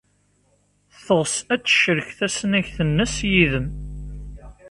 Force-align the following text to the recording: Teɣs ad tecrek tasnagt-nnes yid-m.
Teɣs 1.05 1.35
ad 1.53 1.61
tecrek 1.63 2.09
tasnagt-nnes 2.17 3.15
yid-m. 3.31 3.67